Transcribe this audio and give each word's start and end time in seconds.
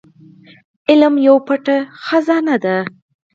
علم 0.89 1.13
يوه 1.27 1.39
پټه 1.47 1.77
خزانه 2.05 2.55
ده. 2.63 2.77